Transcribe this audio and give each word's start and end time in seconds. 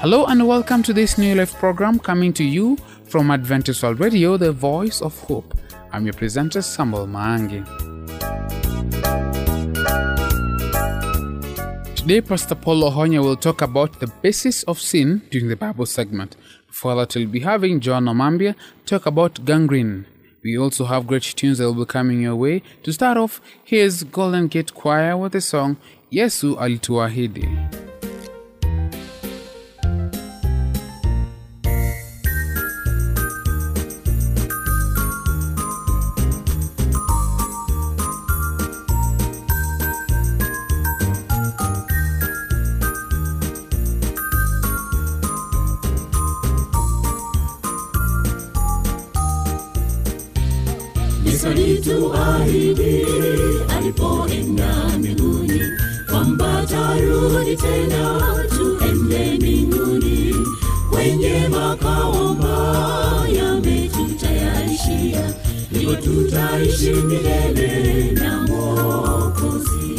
Hello 0.00 0.24
and 0.24 0.48
welcome 0.48 0.82
to 0.84 0.94
this 0.94 1.18
New 1.18 1.34
Life 1.34 1.52
program 1.56 1.98
coming 1.98 2.32
to 2.32 2.42
you 2.42 2.78
from 3.04 3.30
Adventist 3.30 3.82
World 3.82 4.00
Radio, 4.00 4.38
the 4.38 4.50
voice 4.50 5.02
of 5.02 5.14
hope. 5.24 5.54
I'm 5.92 6.06
your 6.06 6.14
presenter, 6.14 6.62
Samuel 6.62 7.06
Maangi. 7.06 7.66
Today, 11.94 12.22
Pastor 12.22 12.54
Paul 12.54 12.80
Ohonya 12.84 13.22
will 13.22 13.36
talk 13.36 13.60
about 13.60 14.00
the 14.00 14.06
basis 14.22 14.62
of 14.62 14.80
sin 14.80 15.20
during 15.30 15.48
the 15.48 15.56
Bible 15.56 15.84
segment. 15.84 16.34
Before 16.66 16.94
that, 16.94 17.14
we'll 17.14 17.28
be 17.28 17.40
having 17.40 17.78
John 17.80 18.06
Omambia 18.06 18.54
talk 18.86 19.04
about 19.04 19.44
gangrene. 19.44 20.06
We 20.42 20.56
also 20.56 20.86
have 20.86 21.06
great 21.06 21.24
tunes 21.24 21.58
that 21.58 21.64
will 21.64 21.84
be 21.84 21.84
coming 21.84 22.22
your 22.22 22.36
way. 22.36 22.62
To 22.84 22.92
start 22.94 23.18
off, 23.18 23.42
here's 23.62 24.04
Golden 24.04 24.46
Gate 24.48 24.72
Choir 24.72 25.18
with 25.18 25.32
the 25.32 25.42
song 25.42 25.76
Yesu 26.10 26.56
Alituahidi. 26.56 27.89
Yesu 51.40 51.48
alituahidi 51.48 53.06
alipoenda 53.76 54.88
mbinguni 54.98 55.60
kwamba 56.10 56.66
tarudi 56.66 57.56
tena 57.56 58.20
tuende 58.56 59.34
mbinguni 59.34 60.34
kwenye 60.90 61.48
makao 61.48 62.28
ambayo 62.28 63.34
yametutayarishia, 63.36 65.34
ndipo 65.72 65.94
tutaishi 65.94 66.90
milele 66.92 68.10
na 68.12 68.42
Mwokozi. 68.42 69.96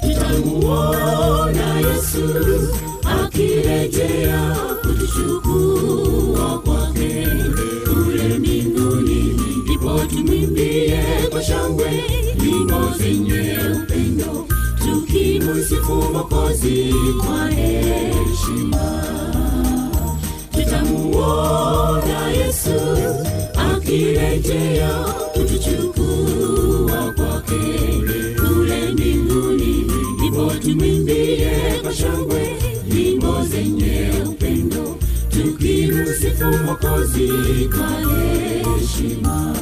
Tutamuona 0.00 1.80
Yesu 1.80 2.24
akirejea 3.22 4.56
kutuchukua 4.82 6.58
kwake 6.58 7.26
ndipo 9.88 11.02
kwa 11.30 11.42
shangwe 11.42 11.90
nyimbo 12.42 12.90
zenye 12.98 13.58
upendo, 13.76 14.46
tukimusifu 14.84 15.92
Mwokozi 15.94 16.94
kwa 17.26 17.48
heshima. 17.50 19.04
Tutamuona 20.52 22.28
Yesu 22.30 22.70
akirejea 23.72 24.90
kutuchukua 25.32 27.12
kwake. 27.16 27.62
Kule 28.36 28.88
mbinguni, 28.92 29.86
ndipo 30.18 30.52
tumwimbie 30.62 31.50
kwa 31.82 31.94
shangwe 31.94 32.56
nyimbo 32.94 33.44
zenye 33.44 34.10
upendo, 34.28 34.43
tukimusifu 35.64 36.44
Mwokozi 36.64 37.28
kwa 37.72 37.88
heshima. 38.78 39.54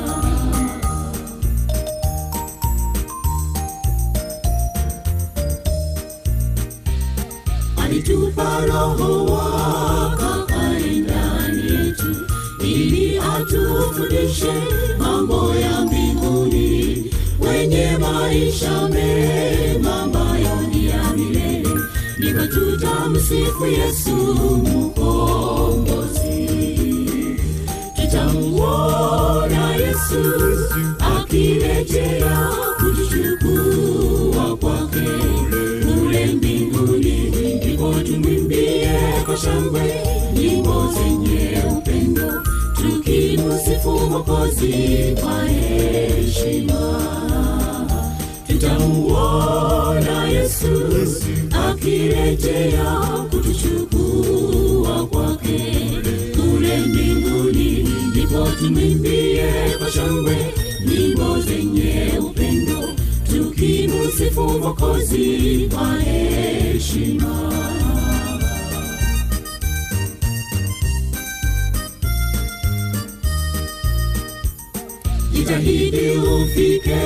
alitupa 7.84 8.67
roho 8.67 9.25
wakae 9.25 10.91
ndani 10.91 11.73
yetu 11.73 12.17
ili 12.64 13.18
atufundishe 13.18 14.52
mambo 14.98 15.55
ya 15.55 15.80
mbinguni 15.80 17.05
wenye 17.41 17.98
maisha 17.98 18.89
mema 18.89 19.61
tutamsifu 22.55 23.67
yesu 23.67 24.11
mukombozi 24.64 26.48
tutamuona 27.96 29.77
yesu 29.77 30.23
akirejea 31.17 32.51
kutuchukua 32.79 34.57
kwake. 34.57 35.08
Kule 35.85 36.27
mbinguni 36.27 37.30
ndipo 37.57 37.95
tumwimbie 37.95 38.91
kwa 39.27 39.36
shangwe 39.36 40.02
nyimbo 40.35 40.92
zenye 40.95 41.62
upendo 41.77 42.33
tukimusifu 42.74 43.91
mokozi 43.91 44.74
kwa 45.23 45.45
heshima 45.45 47.01
tutamuona 48.62 50.28
yesu 50.28 50.68
akirejea 51.68 52.84
kutuchukua 53.30 55.06
kwake. 55.06 55.61
Kule 56.36 56.77
mbinguni 56.78 57.89
ndipo 58.11 58.48
tumwimbie 58.58 59.45
kwa 59.78 59.90
shangwe 59.90 60.36
nyimbo 60.86 61.40
zenye 61.40 62.12
upendo 62.18 62.89
tukimusifu 63.33 64.40
mwokozi 64.42 65.68
kwa 65.74 65.98
heshima 66.00 67.52
jitahidi 75.52 76.11
ufike 76.18 76.96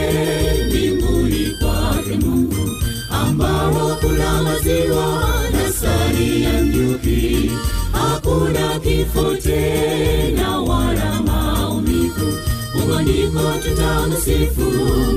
mbinguni 0.69 1.51
kwake 1.61 2.17
mungu 2.27 2.71
ambao 3.11 3.97
kuna 4.01 4.43
maziwa 4.43 5.25
na 5.53 5.73
sari 5.73 6.43
ya 6.43 6.63
nyuki. 6.63 7.51
Hakuna 7.93 8.81
kifo 8.81 9.35
tena 9.37 10.59
wala 10.61 11.21
maumivu. 11.23 12.33
Huko 12.73 13.01
ndiko 13.03 13.43
tutamsifu 13.63 14.61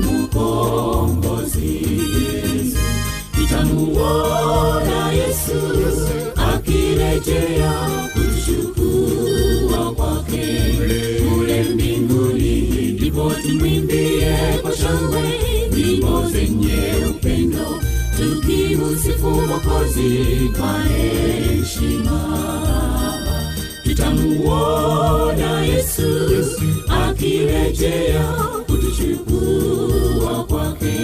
mukombozi 0.04 1.86
tutamuona 3.34 5.12
yesu 5.12 5.62
akirejea 6.54 7.72
tumwimbie 13.42 14.36
kwa 14.62 14.72
shangwe 14.76 15.22
nyimbo 15.76 16.28
zenye 16.32 17.06
upendo. 17.10 17.80
Tukimusifu 18.16 19.26
mwokozi 19.30 20.18
kwa 20.58 20.82
heshima. 20.82 22.20
Tutamuona 23.84 25.60
yesu 25.62 26.02
akirejea 26.88 28.24
kutuchukua 28.66 30.44
kwake. 30.44 30.96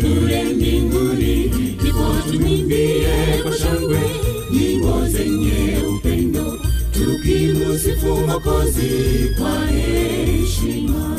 Kule 0.00 0.44
mbinguni 0.44 1.36
ndipo 1.80 2.06
tumwimbie 2.32 3.08
kwa 3.42 3.52
shangwe 3.58 4.00
nyimbo 4.52 5.06
zenye 5.08 5.78
upendo. 5.96 6.58
Tukimusifu 6.92 8.06
mwokozi 8.06 8.90
kwa 9.38 9.66
heshima 9.66 11.16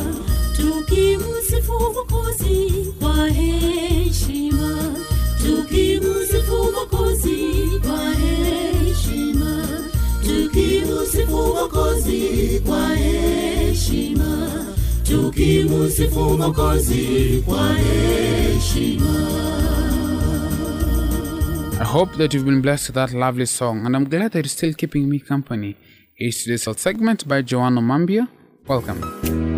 I 21.80 21.83
hope 21.83 22.15
that 22.15 22.33
you've 22.33 22.45
been 22.45 22.62
blessed 22.62 22.89
with 22.89 22.95
that 22.95 23.12
lovely 23.13 23.45
song, 23.45 23.86
and 23.86 23.95
I'm 23.95 24.10
glad 24.10 24.33
that 24.33 24.44
you're 24.44 24.50
still 24.50 24.74
keeping 24.74 25.10
me 25.10 25.19
company. 25.19 25.77
Here's 26.15 26.44
today's 26.44 26.68
segment 26.80 27.27
by 27.27 27.42
Joan 27.42 27.75
Omambia. 27.75 28.27
Welcome. 28.68 29.50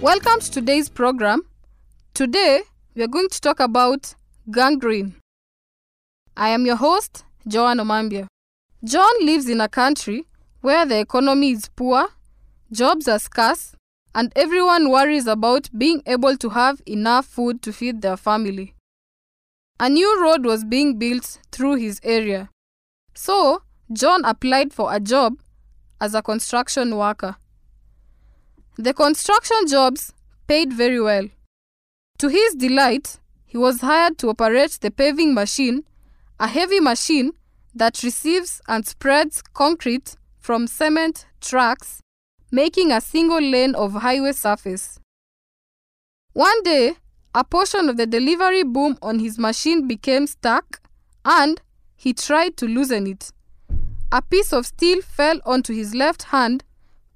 Welcome 0.00 0.40
to 0.40 0.50
today's 0.50 0.88
program. 0.90 1.42
Today, 2.12 2.60
we 2.94 3.02
are 3.02 3.08
going 3.08 3.28
to 3.30 3.40
talk 3.40 3.58
about 3.58 4.14
gangrene. 4.50 5.14
I 6.36 6.50
am 6.50 6.66
your 6.66 6.76
host, 6.76 7.24
Joan 7.48 7.78
Omambia. 7.78 8.26
John 8.84 9.12
lives 9.22 9.48
in 9.48 9.60
a 9.60 9.68
country 9.68 10.26
where 10.60 10.84
the 10.84 11.00
economy 11.00 11.52
is 11.52 11.68
poor, 11.74 12.08
jobs 12.70 13.08
are 13.08 13.18
scarce, 13.18 13.73
and 14.14 14.32
everyone 14.36 14.90
worries 14.90 15.26
about 15.26 15.68
being 15.76 16.02
able 16.06 16.36
to 16.36 16.50
have 16.50 16.80
enough 16.86 17.26
food 17.26 17.62
to 17.62 17.72
feed 17.72 18.02
their 18.02 18.16
family. 18.16 18.74
A 19.80 19.88
new 19.88 20.22
road 20.22 20.44
was 20.44 20.64
being 20.64 20.98
built 20.98 21.40
through 21.50 21.76
his 21.76 22.00
area. 22.04 22.48
So, 23.14 23.62
John 23.92 24.24
applied 24.24 24.72
for 24.72 24.94
a 24.94 25.00
job 25.00 25.40
as 26.00 26.14
a 26.14 26.22
construction 26.22 26.96
worker. 26.96 27.36
The 28.76 28.94
construction 28.94 29.66
jobs 29.66 30.12
paid 30.46 30.72
very 30.72 31.00
well. 31.00 31.28
To 32.18 32.28
his 32.28 32.54
delight, 32.54 33.18
he 33.44 33.58
was 33.58 33.80
hired 33.80 34.18
to 34.18 34.30
operate 34.30 34.78
the 34.80 34.90
paving 34.90 35.34
machine, 35.34 35.84
a 36.38 36.46
heavy 36.46 36.80
machine 36.80 37.32
that 37.74 38.02
receives 38.02 38.60
and 38.68 38.86
spreads 38.86 39.42
concrete 39.42 40.16
from 40.38 40.66
cement 40.66 41.26
tracks, 41.40 42.00
making 42.54 42.92
a 42.92 43.00
single 43.00 43.40
lane 43.40 43.74
of 43.74 43.94
highway 43.94 44.30
surface. 44.30 45.00
One 46.34 46.62
day, 46.62 46.94
a 47.34 47.42
portion 47.42 47.88
of 47.88 47.96
the 47.96 48.06
delivery 48.06 48.62
boom 48.62 48.96
on 49.02 49.18
his 49.18 49.40
machine 49.40 49.88
became 49.88 50.28
stuck 50.28 50.80
and 51.24 51.60
he 51.96 52.12
tried 52.12 52.56
to 52.58 52.66
loosen 52.66 53.08
it. 53.08 53.32
A 54.12 54.22
piece 54.22 54.52
of 54.52 54.66
steel 54.66 55.02
fell 55.02 55.40
onto 55.44 55.74
his 55.74 55.96
left 55.96 56.24
hand, 56.24 56.62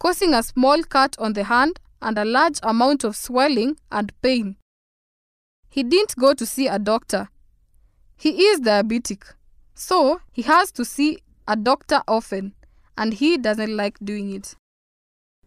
causing 0.00 0.34
a 0.34 0.42
small 0.42 0.82
cut 0.82 1.14
on 1.20 1.34
the 1.34 1.44
hand 1.44 1.78
and 2.02 2.18
a 2.18 2.24
large 2.24 2.58
amount 2.64 3.04
of 3.04 3.14
swelling 3.14 3.76
and 3.92 4.12
pain. 4.22 4.56
He 5.70 5.84
didn't 5.84 6.16
go 6.16 6.34
to 6.34 6.44
see 6.44 6.66
a 6.66 6.80
doctor. 6.80 7.28
He 8.16 8.30
is 8.46 8.58
diabetic, 8.58 9.22
so 9.72 10.20
he 10.32 10.42
has 10.42 10.72
to 10.72 10.84
see 10.84 11.18
a 11.46 11.54
doctor 11.54 12.02
often, 12.08 12.54
and 12.96 13.14
he 13.14 13.38
doesn't 13.38 13.76
like 13.76 13.98
doing 14.02 14.32
it. 14.34 14.56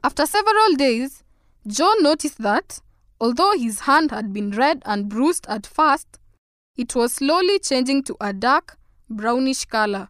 After 0.03 0.25
several 0.25 0.75
days, 0.75 1.23
John 1.67 2.01
noticed 2.01 2.39
that, 2.39 2.81
although 3.19 3.53
his 3.53 3.81
hand 3.81 4.09
had 4.11 4.33
been 4.33 4.51
red 4.51 4.81
and 4.85 5.07
bruised 5.07 5.45
at 5.47 5.67
first, 5.67 6.19
it 6.75 6.95
was 6.95 7.13
slowly 7.13 7.59
changing 7.59 8.03
to 8.03 8.17
a 8.19 8.33
dark, 8.33 8.77
brownish 9.09 9.65
color. 9.65 10.09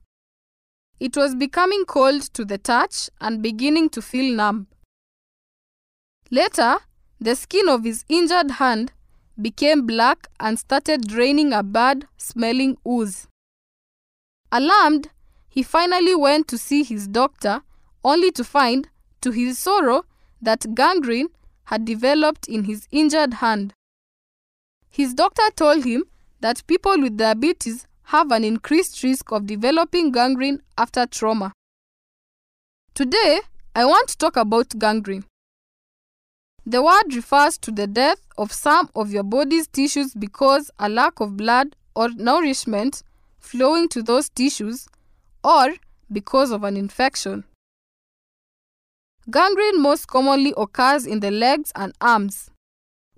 It 0.99 1.17
was 1.17 1.35
becoming 1.35 1.83
cold 1.85 2.21
to 2.35 2.45
the 2.45 2.57
touch 2.57 3.09
and 3.19 3.41
beginning 3.41 3.89
to 3.89 4.01
feel 4.01 4.33
numb. 4.33 4.67
Later, 6.29 6.77
the 7.19 7.35
skin 7.35 7.67
of 7.67 7.83
his 7.83 8.05
injured 8.07 8.51
hand 8.51 8.93
became 9.41 9.85
black 9.85 10.27
and 10.39 10.57
started 10.57 11.07
draining 11.07 11.51
a 11.51 11.63
bad 11.63 12.07
smelling 12.15 12.77
ooze. 12.88 13.27
Alarmed, 14.51 15.09
he 15.49 15.63
finally 15.63 16.15
went 16.15 16.47
to 16.47 16.57
see 16.57 16.83
his 16.83 17.07
doctor, 17.07 17.63
only 18.03 18.31
to 18.31 18.43
find, 18.43 18.88
to 19.21 19.31
his 19.31 19.57
sorrow, 19.57 20.06
that 20.41 20.75
gangrene 20.75 21.29
had 21.65 21.85
developed 21.85 22.47
in 22.47 22.65
his 22.65 22.88
injured 22.91 23.35
hand. 23.35 23.73
His 24.89 25.13
doctor 25.13 25.50
told 25.56 25.85
him 25.85 26.03
that 26.41 26.65
people 26.68 27.00
with 27.00 27.18
diabetes 27.18 27.88
have 28.06 28.31
an 28.31 28.44
increased 28.44 29.01
risk 29.03 29.31
of 29.31 29.45
developing 29.45 30.12
gangrene 30.12 30.62
after 30.77 31.06
trauma. 31.06 31.53
Today, 32.94 33.39
I 33.73 33.85
want 33.85 34.09
to 34.09 34.18
talk 34.18 34.35
about 34.35 34.77
gangrene. 34.77 35.24
The 36.65 36.83
word 36.83 37.15
refers 37.15 37.57
to 37.59 37.71
the 37.71 37.88
death 37.88 38.19
of 38.38 38.51
some 38.51 38.89
of 38.95 39.12
your 39.12 39.24
body's 39.24 39.67
tissues 39.67 40.13
because 40.13 40.69
a 40.77 40.89
lack 40.89 41.19
of 41.19 41.38
blood 41.38 41.75
or 41.95 42.09
nourishment 42.09 43.01
flowing 43.39 43.88
to 43.89 44.03
those 44.03 44.29
tissues 44.29 44.88
or 45.44 45.74
because 46.12 46.51
of 46.51 46.63
an 46.63 46.75
infection. 46.75 47.45
Gangrene 49.31 49.81
most 49.81 50.07
commonly 50.07 50.54
occurs 50.57 51.06
in 51.06 51.22
the 51.22 51.31
legs 51.31 51.72
and 51.74 51.94
arms, 52.01 52.51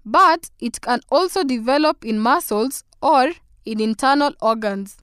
but 0.05 0.51
it 0.59 0.79
can 0.79 1.01
also 1.09 1.43
develop 1.43 2.05
in 2.05 2.19
muscles 2.19 2.83
or 3.01 3.31
in 3.65 3.81
internal 3.81 4.33
organs. 4.39 4.97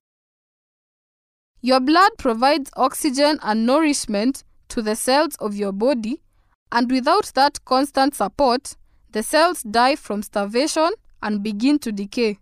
Your 1.62 1.81
blood 1.81 2.12
provides 2.17 2.71
oxygen 2.77 3.41
and 3.43 3.67
nourishment 3.67 4.45
to 4.69 4.83
the 4.83 4.95
cells 4.95 5.35
of 5.41 5.57
your 5.57 5.73
body 5.73 6.23
and 6.71 6.89
without 6.89 7.33
that 7.35 7.65
constant 7.65 8.15
support, 8.15 8.77
the 9.11 9.25
cells 9.25 9.65
die 9.65 9.97
from 9.97 10.23
starvation 10.23 10.91
and 11.21 11.43
begin 11.43 11.81
to 11.81 11.91
decay. 11.91 12.39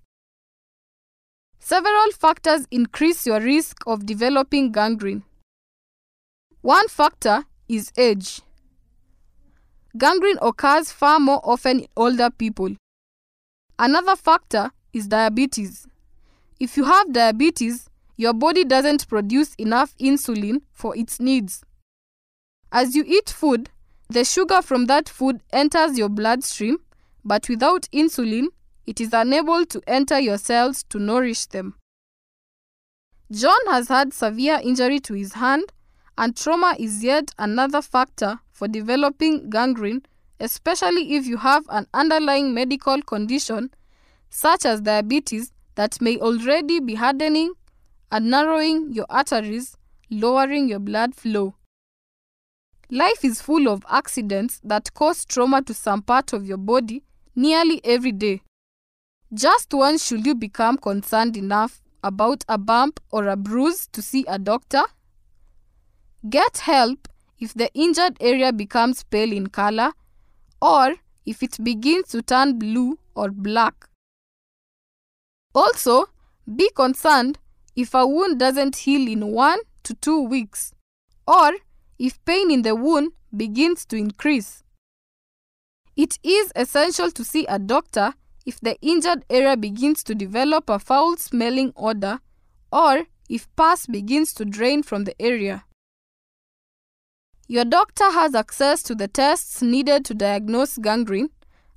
Several 1.59 2.11
factors 2.13 2.67
increase 2.71 3.27
your 3.27 3.41
risk 3.41 3.79
of 3.87 4.05
developing 4.05 4.73
gangrene. 4.73 5.23
One 6.61 6.89
factor 6.89 7.45
is 7.67 7.93
age. 7.97 8.43
Gangrene 9.99 10.39
occurs 10.41 10.93
far 10.93 11.19
more 11.19 11.41
often 11.43 11.81
in 11.81 11.87
older 11.97 12.31
people. 12.31 12.77
Another 13.81 14.15
factor 14.15 14.71
is 14.93 15.09
diabetes. 15.09 15.89
If 16.61 16.77
you 16.77 16.85
have 16.85 17.13
diabetes, 17.13 17.91
your 18.17 18.33
body 18.33 18.65
doesn't 18.65 19.09
produce 19.09 19.55
enough 19.57 19.97
insulin 19.99 20.63
for 20.73 20.97
its 20.97 21.19
needs. 21.19 21.65
As 22.71 22.95
you 22.95 23.05
eat 23.07 23.29
food, 23.29 23.71
the 24.09 24.25
sugar 24.25 24.63
from 24.63 24.87
that 24.87 25.09
food 25.09 25.41
enters 25.53 25.99
your 25.99 26.09
bloodstream, 26.09 26.79
but 27.25 27.49
without 27.49 27.89
insulin, 27.93 28.47
it 28.87 29.01
is 29.01 29.13
unable 29.13 29.67
to 29.67 29.83
enter 29.87 30.21
your 30.21 30.39
cells 30.39 30.85
to 30.85 30.99
nourish 30.99 31.47
them. 31.47 31.75
John 33.33 33.59
has 33.67 33.89
had 33.89 34.15
severe 34.15 34.61
injury 34.63 35.01
to 35.01 35.15
his 35.15 35.35
hand, 35.35 35.73
and 36.17 36.37
trauma 36.37 36.77
is 36.79 37.03
yet 37.03 37.33
another 37.39 37.83
factor 37.83 38.41
for 38.59 38.67
developing 38.67 39.49
gangrene, 39.51 40.03
especially 40.41 41.15
if 41.15 41.27
you 41.27 41.37
have 41.37 41.65
an 41.69 41.87
underlying 41.95 42.53
medical 42.53 43.01
condition 43.03 43.71
such 44.31 44.67
as 44.67 44.81
diabetes 44.81 45.53
that 45.77 46.01
may 46.01 46.19
already 46.19 46.81
be 46.81 46.97
hardening 46.97 47.55
and 48.11 48.29
narrowing 48.29 48.93
your 48.93 49.07
arteries, 49.09 49.77
lowering 50.11 50.69
your 50.69 50.81
blood 50.81 51.15
flow. 51.15 51.55
Life 52.91 53.25
is 53.25 53.41
full 53.41 53.69
of 53.69 53.85
accidents 53.89 54.61
that 54.65 54.93
cause 54.93 55.25
trauma 55.25 55.63
to 55.63 55.73
some 55.73 56.03
part 56.03 56.33
of 56.33 56.45
your 56.45 56.57
body 56.57 57.05
nearly 57.37 57.81
every 57.85 58.11
day. 58.11 58.43
Just 59.33 59.73
when 59.73 59.99
should 59.99 60.27
you 60.27 60.35
become 60.35 60.79
concerned 60.79 61.37
enough 61.37 61.81
about 62.03 62.45
a 62.49 62.59
bump 62.59 62.99
or 63.13 63.29
a 63.29 63.37
bruise 63.37 63.87
to 63.93 64.03
see 64.03 64.25
a 64.27 64.37
doctor? 64.37 64.83
Get 66.29 66.59
help 66.59 67.07
if 67.39 67.55
the 67.55 67.71
injured 67.75 68.17
area 68.21 68.53
becomes 68.53 69.05
pale 69.05 69.33
in 69.33 69.49
color 69.49 69.93
or 70.61 70.95
if 71.25 71.43
it 71.43 71.63
begins 71.63 72.09
to 72.09 72.23
turn 72.23 72.59
blue 72.59 72.99
or 73.15 73.31
black. 73.31 73.89
Also, 75.55 76.07
be 76.57 76.71
concerned 76.75 77.39
if 77.77 77.95
a 77.95 78.07
wound 78.07 78.39
doesn't 78.39 78.77
heal 78.77 79.09
in 79.09 79.33
one 79.33 79.59
to 79.83 79.95
two 79.95 80.21
weeks 80.23 80.73
or 81.27 81.53
if 81.99 82.23
pain 82.25 82.51
in 82.51 82.63
the 82.63 82.75
wound 82.75 83.13
begins 83.37 83.85
to 83.87 83.97
increase. 83.97 84.63
It 85.97 86.19
is 86.23 86.53
essential 86.57 87.11
to 87.11 87.25
see 87.25 87.45
a 87.47 87.59
doctor 87.59 88.15
if 88.47 88.61
the 88.61 88.77
injured 88.81 89.25
area 89.29 89.57
begins 89.57 90.03
to 90.05 90.15
develop 90.15 90.71
a 90.71 90.79
foul 90.79 91.17
smelling 91.17 91.73
odor 91.77 92.21
or 92.73 93.07
if 93.29 93.55
pus 93.57 93.87
begins 93.87 94.33
to 94.35 94.45
drain 94.45 94.83
from 94.83 95.05
the 95.05 95.21
area. 95.21 95.65
Your 97.51 97.65
doctor 97.65 98.11
has 98.11 98.35
access 98.35 98.83
to 98.83 98.95
the 98.95 99.09
tests 99.09 99.63
needed 99.63 100.05
to 100.05 100.15
diagnose 100.15 100.77
gangrene 100.77 101.31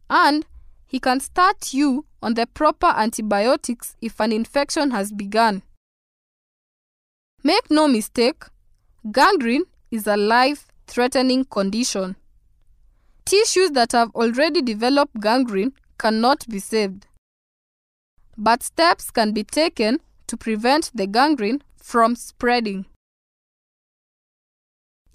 and 0.10 0.46
he 0.86 1.00
can 1.00 1.22
start 1.22 1.74
you 1.74 2.06
on 2.22 2.34
the 2.34 2.46
proper 2.46 2.88
antibiotics 2.88 3.96
if 4.02 4.20
an 4.20 4.34
infection 4.34 4.92
has 4.92 5.14
begun. 5.14 5.64
Make 7.42 7.72
no 7.72 7.88
mistake, 7.88 8.44
gangrene 9.10 9.64
is 9.90 10.08
a 10.08 10.18
life 10.18 10.68
threatening 10.88 11.46
condition. 11.46 12.18
Tissues 13.24 13.72
that 13.72 13.94
have 13.94 14.12
already 14.14 14.62
developed 14.62 15.22
gangrene 15.22 15.72
cannot 15.98 16.46
be 16.50 16.60
saved. 16.60 17.08
But 18.38 18.62
steps 18.62 19.10
can 19.10 19.32
be 19.32 19.46
taken 19.46 20.02
to 20.28 20.36
prevent 20.36 20.92
the 20.94 21.08
gangrene 21.08 21.62
from 21.78 22.18
spreading. 22.18 22.88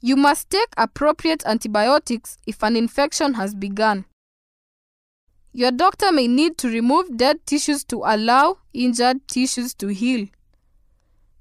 You 0.00 0.16
must 0.16 0.50
take 0.50 0.68
appropriate 0.76 1.44
antibiotics 1.46 2.38
if 2.46 2.62
an 2.62 2.76
infection 2.76 3.34
has 3.34 3.54
begun. 3.54 4.04
Your 5.52 5.70
doctor 5.70 6.12
may 6.12 6.28
need 6.28 6.58
to 6.58 6.68
remove 6.68 7.16
dead 7.16 7.46
tissues 7.46 7.82
to 7.84 8.02
allow 8.04 8.58
injured 8.74 9.26
tissues 9.26 9.72
to 9.74 9.88
heal. 9.88 10.28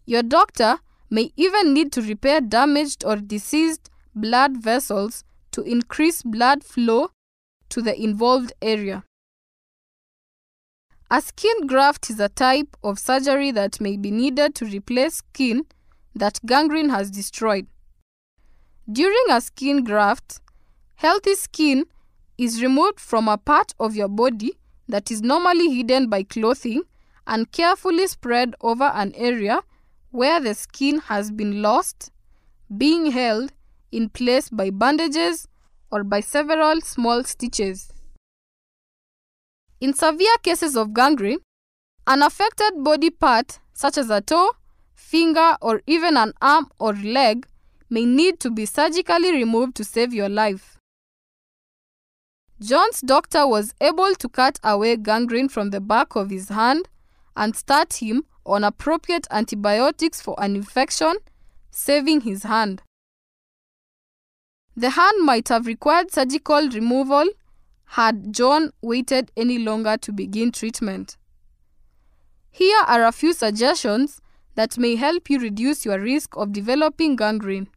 Your 0.06 0.24
doctor 0.24 0.78
may 1.10 1.32
even 1.36 1.74
need 1.74 1.92
to 1.94 2.02
repair 2.02 2.40
damaged 2.40 3.04
or 3.04 3.18
diseased 3.18 3.90
blood 4.16 4.58
vessels 4.58 5.24
to 5.52 5.62
increase 5.64 6.24
blood 6.24 6.64
flow 6.64 7.10
to 7.70 7.82
the 7.82 8.02
involved 8.02 8.54
area. 8.62 9.04
A 11.12 11.22
skin 11.22 11.68
graft 11.68 12.10
is 12.10 12.20
a 12.20 12.30
type 12.30 12.76
of 12.84 13.00
surgery 13.00 13.52
that 13.52 13.80
may 13.82 13.98
be 13.98 14.12
needed 14.12 14.56
to 14.56 14.66
replace 14.66 15.16
skin 15.16 15.66
that 16.16 16.40
gangrene 16.46 16.90
has 16.90 17.12
destroyed. 17.12 17.68
During 18.92 19.26
a 19.32 19.42
skin 19.42 19.84
graft, 19.84 20.42
healthy 20.96 21.34
skin 21.34 21.86
is 22.38 22.62
removed 22.62 23.00
from 23.00 23.28
a 23.28 23.38
part 23.38 23.74
of 23.80 23.96
your 23.96 24.08
body 24.08 24.54
that 24.88 25.10
is 25.10 25.24
normally 25.24 25.74
hidden 25.74 26.08
by 26.08 26.22
clothing 26.22 26.84
and 27.26 27.52
carefully 27.52 28.06
spread 28.06 28.54
over 28.62 28.84
an 28.84 29.12
area 29.16 29.62
where 30.12 30.40
the 30.40 30.54
skin 30.54 31.00
has 31.00 31.32
been 31.32 31.64
lost, 31.64 32.12
being 32.78 33.12
held 33.12 33.54
in 33.92 34.10
place 34.10 34.50
by 34.50 34.70
bandages 34.70 35.48
or 35.92 36.04
by 36.04 36.20
several 36.20 36.80
small 36.82 37.24
stitches. 37.24 37.92
In 39.82 39.96
severe 39.96 40.38
cases 40.44 40.78
of 40.78 40.94
gangrene, 40.94 41.40
an 42.06 42.22
affected 42.22 42.84
body 42.84 43.10
part, 43.10 43.60
such 43.74 43.98
as 43.98 44.12
a 44.12 44.22
toe, 44.22 44.52
finger, 44.94 45.58
or 45.60 45.82
even 45.88 46.18
an 46.18 46.34
arm 46.40 46.70
or 46.78 46.94
leg, 46.94 47.48
may 47.90 48.06
need 48.06 48.40
to 48.40 48.50
be 48.50 48.66
surgically 48.66 49.32
removed 49.32 49.76
to 49.76 49.84
save 49.84 50.14
your 50.14 50.30
life. 50.30 50.78
John's 52.62 53.02
doctor 53.02 53.46
was 53.46 53.74
able 53.82 54.16
to 54.16 54.30
cut 54.30 54.60
away 54.64 54.96
gangrene 54.96 55.50
from 55.50 55.72
the 55.72 55.82
back 55.82 56.16
of 56.16 56.30
his 56.30 56.50
hand 56.50 56.88
and 57.36 57.56
start 57.56 58.02
him 58.02 58.24
on 58.46 58.64
appropriate 58.64 59.28
antibiotics 59.30 60.22
for 60.22 60.36
an 60.38 60.56
infection, 60.56 61.16
saving 61.70 62.22
his 62.22 62.44
hand. 62.44 62.82
The 64.78 64.92
hand 64.92 65.24
might 65.24 65.50
have 65.50 65.68
required 65.68 66.12
surgical 66.12 66.70
removal 66.70 67.26
had 67.90 68.34
John 68.34 68.72
waited 68.82 69.32
any 69.38 69.58
longer 69.58 69.98
to 69.98 70.12
begin 70.12 70.52
treatment. 70.52 71.18
Here 72.52 72.80
are 72.88 73.06
a 73.06 73.12
few 73.12 73.34
suggestions 73.34 74.22
that 74.56 74.78
may 74.78 74.96
help 74.96 75.30
you 75.30 75.40
reduce 75.40 75.86
your 75.86 76.00
risk 76.00 76.36
of 76.38 76.54
developing 76.54 77.16
gangrene. 77.16 77.68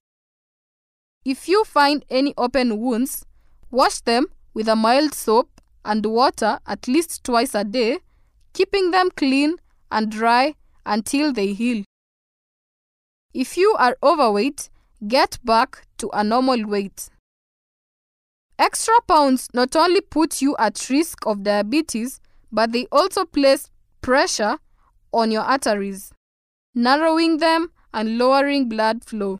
If 1.24 1.48
you 1.48 1.64
find 1.64 2.04
any 2.08 2.34
open 2.36 2.78
wounds, 2.78 3.24
wash 3.70 4.00
them 4.00 4.26
with 4.54 4.68
a 4.68 4.76
mild 4.76 5.14
soap 5.14 5.60
and 5.84 6.04
water 6.04 6.58
at 6.66 6.88
least 6.88 7.24
twice 7.24 7.54
a 7.54 7.64
day, 7.64 7.98
keeping 8.52 8.90
them 8.90 9.10
clean 9.10 9.56
and 9.90 10.10
dry 10.10 10.54
until 10.86 11.32
they 11.32 11.52
heal. 11.52 11.84
If 13.34 13.56
you 13.56 13.74
are 13.78 13.96
overweight, 14.02 14.70
get 15.06 15.38
back 15.44 15.86
to 15.98 16.10
a 16.12 16.24
normal 16.24 16.66
weight. 16.66 17.08
Extra 18.58 18.94
pounds 19.06 19.48
not 19.54 19.76
only 19.76 20.00
put 20.00 20.42
you 20.42 20.56
at 20.58 20.88
risk 20.90 21.26
of 21.26 21.44
diabetes, 21.44 22.20
but 22.50 22.72
they 22.72 22.86
also 22.90 23.24
place 23.24 23.70
pressure 24.00 24.58
on 25.12 25.30
your 25.30 25.42
arteries, 25.42 26.12
narrowing 26.74 27.36
them 27.38 27.70
and 27.92 28.18
lowering 28.18 28.68
blood 28.68 29.04
flow. 29.04 29.38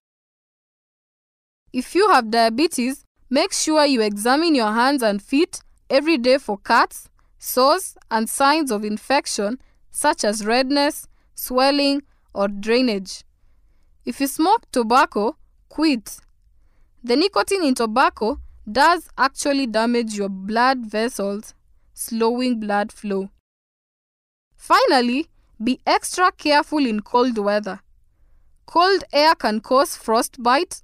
If 1.73 1.95
you 1.95 2.09
have 2.09 2.31
diabetes, 2.31 3.05
make 3.29 3.53
sure 3.53 3.85
you 3.85 4.01
examine 4.01 4.55
your 4.55 4.73
hands 4.73 5.03
and 5.03 5.23
feet 5.23 5.61
every 5.91 6.17
day 6.17 6.39
for 6.39 6.59
cuts, 6.59 7.09
sores, 7.39 7.97
and 8.11 8.29
signs 8.29 8.71
of 8.71 8.85
infection 8.85 9.59
such 9.91 10.25
as 10.25 10.47
redness, 10.47 11.07
swelling, 11.35 12.03
or 12.35 12.49
drainage. 12.49 13.25
If 14.05 14.21
you 14.21 14.27
smoke 14.27 14.71
tobacco, 14.73 15.37
quit. 15.69 16.19
The 17.05 17.17
nicotine 17.17 17.65
in 17.65 17.75
tobacco 17.75 18.41
does 18.71 19.09
actually 19.19 19.67
damage 19.67 20.15
your 20.15 20.29
blood 20.29 20.87
vessels, 20.87 21.55
slowing 21.93 22.61
blood 22.61 22.93
flow. 22.93 23.31
Finally, 24.57 25.27
be 25.63 25.81
extra 25.87 26.33
careful 26.33 26.85
in 26.87 27.01
cold 27.01 27.37
weather. 27.39 27.81
Cold 28.67 29.05
air 29.13 29.35
can 29.35 29.61
cause 29.61 29.97
frostbite, 29.97 30.83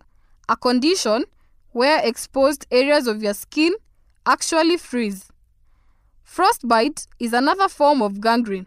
a 0.48 0.56
condition 0.56 1.24
where 1.72 2.00
exposed 2.06 2.66
areas 2.70 3.06
of 3.06 3.22
your 3.22 3.34
skin 3.34 3.74
actually 4.26 4.76
freeze. 4.76 5.28
Frostbite 6.22 7.06
is 7.18 7.32
another 7.32 7.68
form 7.68 8.02
of 8.02 8.20
gangrene. 8.20 8.66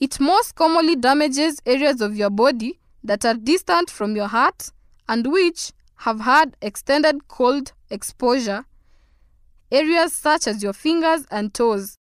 It 0.00 0.18
most 0.20 0.54
commonly 0.54 0.96
damages 0.96 1.60
areas 1.64 2.00
of 2.00 2.16
your 2.16 2.30
body 2.30 2.80
that 3.04 3.24
are 3.24 3.34
distant 3.34 3.90
from 3.90 4.16
your 4.16 4.28
heart 4.28 4.70
and 5.08 5.30
which 5.30 5.72
have 5.96 6.20
had 6.20 6.56
extended 6.60 7.28
cold 7.28 7.72
exposure, 7.90 8.64
areas 9.70 10.12
such 10.12 10.46
as 10.46 10.62
your 10.62 10.72
fingers 10.72 11.24
and 11.30 11.54
toes. 11.54 11.96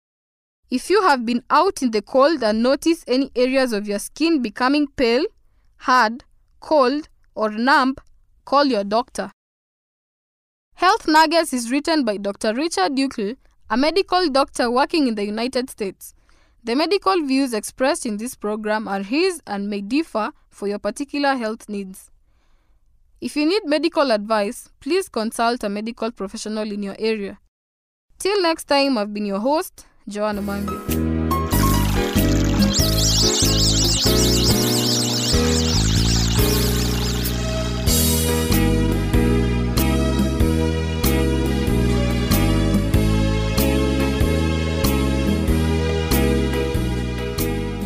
If 0.71 0.89
you 0.89 1.03
have 1.03 1.27
been 1.27 1.43
out 1.51 1.83
in 1.83 1.91
the 1.91 2.01
cold 2.01 2.43
and 2.43 2.63
notice 2.63 3.05
any 3.07 3.31
areas 3.35 3.73
of 3.73 3.89
your 3.89 3.99
skin 3.99 4.41
becoming 4.41 4.87
pale, 4.87 5.25
hard, 5.79 6.25
cold, 6.61 7.09
or 7.35 7.51
numb, 7.51 7.97
call 8.51 8.65
your 8.65 8.83
doctor. 8.83 9.31
Health 10.75 11.07
Nuggets 11.07 11.53
is 11.53 11.71
written 11.71 12.05
by 12.05 12.17
Dr. 12.17 12.53
Richard 12.53 12.97
Dukel, 12.97 13.37
a 13.71 13.77
medical 13.77 14.29
doctor 14.29 14.69
working 14.69 15.07
in 15.07 15.15
the 15.15 15.25
United 15.25 15.71
States. 15.71 16.15
The 16.65 16.75
medical 16.75 17.25
views 17.25 17.55
expressed 17.55 18.05
in 18.07 18.17
this 18.17 18.35
program 18.35 18.89
are 18.89 19.05
his 19.05 19.41
and 19.47 19.71
may 19.71 19.81
differ 19.83 20.33
for 20.49 20.67
your 20.67 20.81
particular 20.81 21.37
health 21.37 21.69
needs. 21.69 22.11
If 23.21 23.37
you 23.37 23.47
need 23.47 23.63
medical 23.67 24.11
advice, 24.11 24.69
please 24.81 25.09
consult 25.09 25.63
a 25.63 25.69
medical 25.69 26.11
professional 26.11 26.73
in 26.73 26.83
your 26.83 26.97
area. 26.99 27.39
Till 28.19 28.43
next 28.43 28.65
time, 28.65 28.99
I've 28.99 29.15
been 29.15 29.27
your 29.27 29.39
host, 29.39 29.87
Joanne 30.09 30.39
Omambi. 30.39 31.11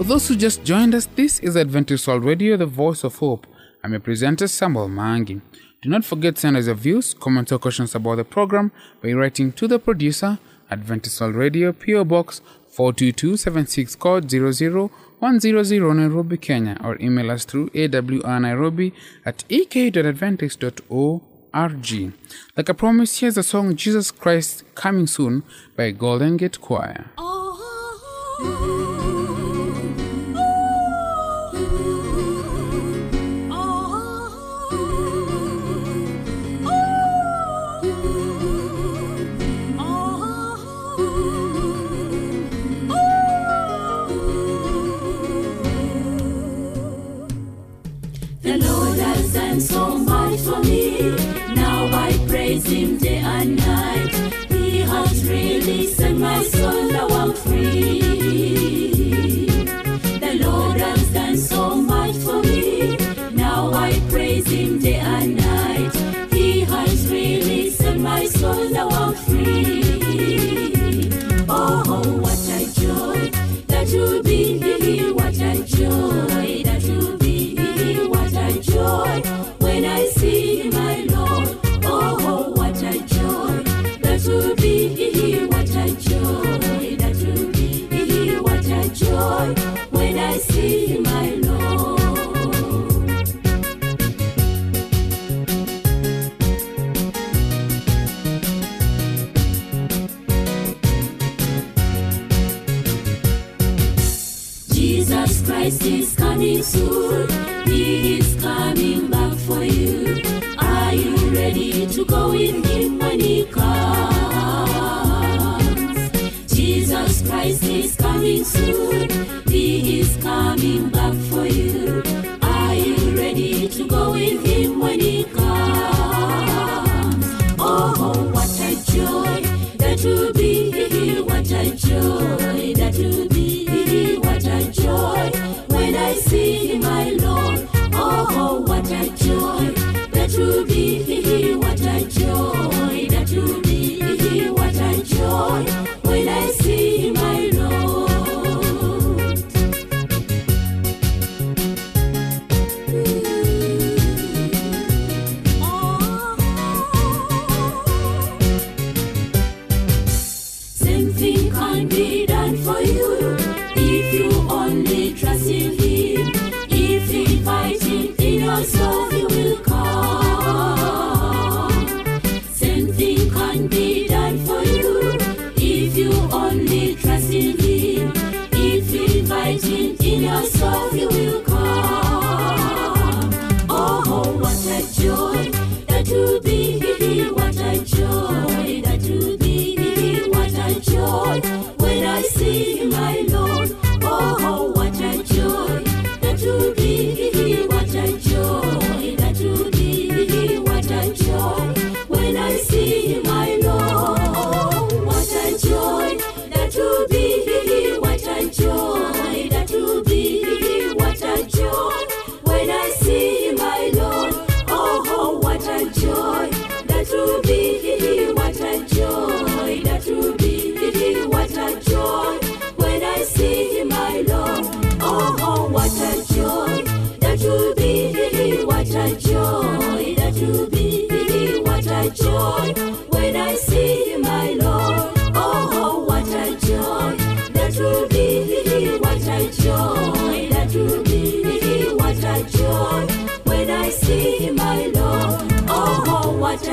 For 0.04 0.08
those 0.08 0.28
who 0.28 0.36
just 0.36 0.64
joined 0.64 0.94
us, 0.94 1.06
this 1.06 1.40
is 1.40 1.56
Adventist 1.56 2.06
World 2.06 2.24
Radio, 2.24 2.58
the 2.58 2.66
voice 2.66 3.04
of 3.04 3.16
hope. 3.16 3.46
I'm 3.82 3.92
your 3.92 4.00
presenter, 4.00 4.46
Samuel 4.46 4.90
Mangi. 4.90 5.40
Do 5.80 5.88
not 5.88 6.04
forget 6.04 6.34
to 6.34 6.42
send 6.42 6.58
us 6.58 6.66
your 6.66 6.74
views, 6.74 7.14
comments, 7.14 7.52
or 7.52 7.58
questions 7.58 7.94
about 7.94 8.16
the 8.16 8.24
program 8.24 8.70
by 9.02 9.14
writing 9.14 9.50
to 9.52 9.66
the 9.66 9.78
producer, 9.78 10.38
Adventist 10.70 11.18
World 11.22 11.36
Radio, 11.36 11.72
PO 11.72 12.04
Box 12.04 12.42
42276 12.68 13.96
code 13.96 14.30
00100 14.30 15.96
Nairobi, 15.96 16.36
Kenya, 16.36 16.76
or 16.84 16.98
email 17.00 17.30
us 17.30 17.46
through 17.46 17.70
awrnairobi 17.70 18.92
at 19.24 19.44
ek.adventist.org. 19.48 22.12
Like 22.58 22.68
I 22.68 22.72
promised, 22.74 23.20
here's 23.20 23.36
the 23.36 23.42
song 23.42 23.74
Jesus 23.74 24.10
Christ 24.10 24.64
Coming 24.74 25.06
Soon 25.06 25.44
by 25.74 25.92
Golden 25.92 26.36
Gate 26.36 26.60
Choir. 26.60 27.06
The 27.16 29.03
He 55.26 55.94
and 56.02 56.20
my 56.20 56.42
soul, 56.42 56.90
now 56.90 57.08
I'm 57.08 57.32
free. 57.32 58.03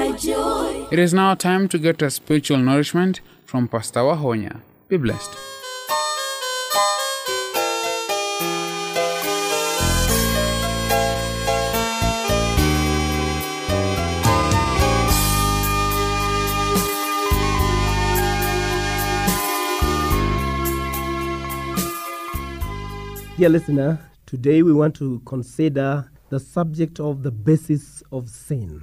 It 0.04 0.98
is 0.98 1.14
now 1.14 1.36
time 1.36 1.68
to 1.70 1.78
get 1.78 2.02
a 2.02 2.10
spiritual 2.10 2.58
nourishment 2.58 3.22
from 3.46 3.68
Pastor 3.68 4.00
Wahonya. 4.00 4.62
Be 4.90 4.98
blessed. 4.98 5.38
Dear 23.38 23.50
listener, 23.50 24.00
today 24.26 24.64
we 24.64 24.74
want 24.74 24.96
to 24.96 25.22
consider 25.26 26.10
the 26.30 26.40
subject 26.40 27.00
of 27.00 27.22
the 27.22 27.32
basis 27.32 28.02
of 28.12 28.30
sin. 28.30 28.82